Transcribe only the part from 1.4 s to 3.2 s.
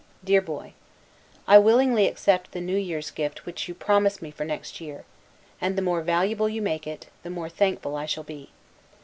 I willingly accept the new year's